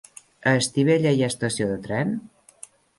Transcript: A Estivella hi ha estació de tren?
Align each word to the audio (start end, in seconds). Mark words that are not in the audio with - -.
A 0.51 0.53
Estivella 0.61 1.13
hi 1.17 1.23
ha 1.27 1.31
estació 1.35 1.71
de 1.75 1.79
tren? 1.87 2.19